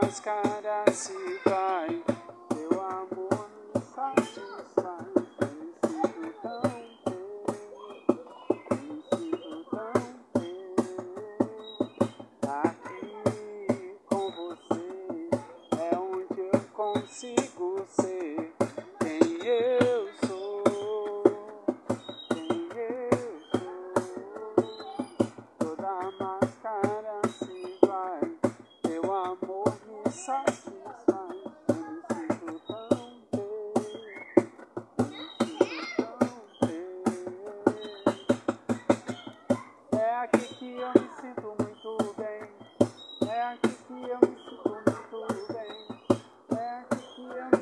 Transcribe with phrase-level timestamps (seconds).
[0.10, 1.12] las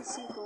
[0.07, 0.37] see.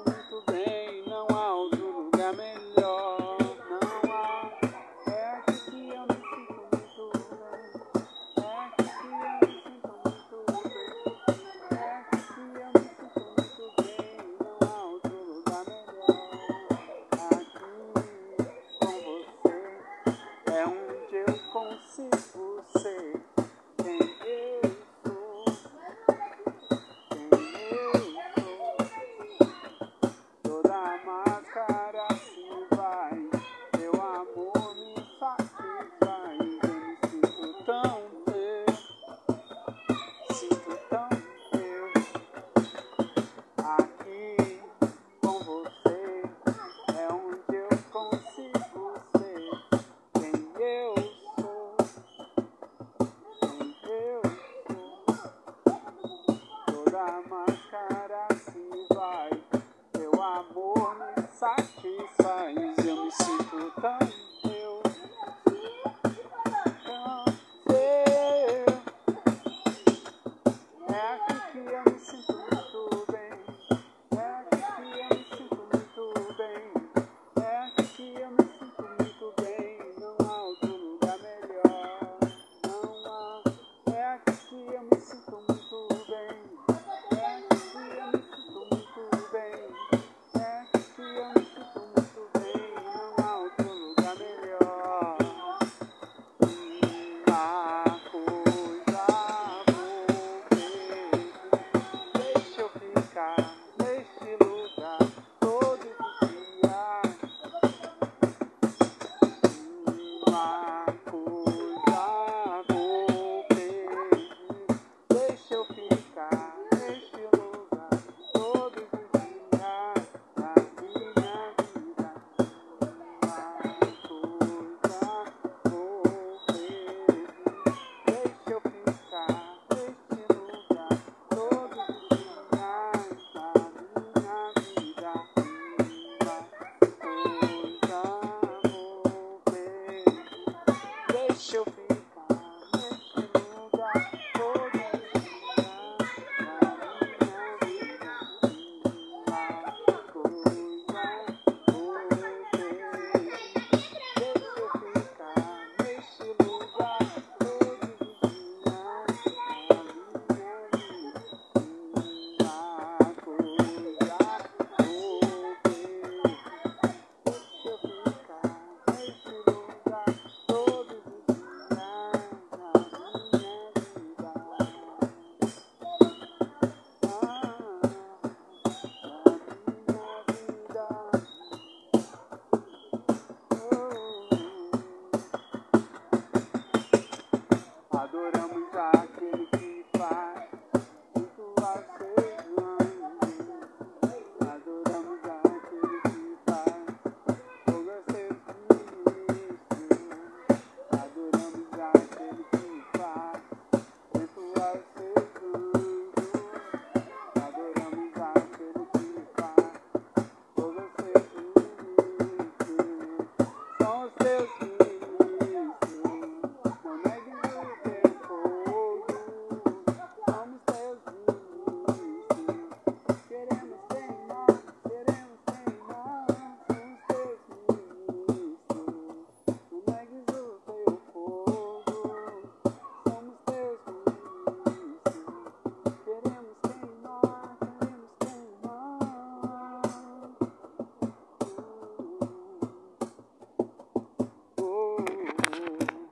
[61.42, 64.31] satisfaz, eu me sinto tão